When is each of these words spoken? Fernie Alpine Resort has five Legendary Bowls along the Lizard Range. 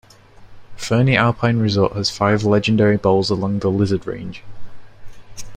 Fernie 0.77 1.15
Alpine 1.15 1.59
Resort 1.59 1.93
has 1.93 2.09
five 2.09 2.43
Legendary 2.43 2.97
Bowls 2.97 3.29
along 3.29 3.59
the 3.59 3.69
Lizard 3.69 4.07
Range. 4.07 4.41